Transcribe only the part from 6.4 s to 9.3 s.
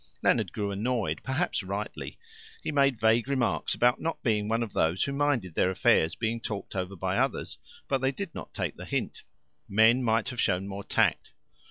talked over by others, but they did not take the hint.